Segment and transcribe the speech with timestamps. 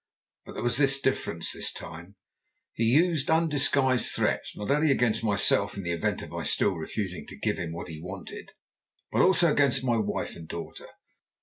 [0.47, 2.15] But there was this difference this time:
[2.73, 7.27] he used undisguised threats, not only against myself, in the event of my still refusing
[7.27, 8.53] to give him what he wanted,
[9.11, 10.87] but also against my wife and daughter.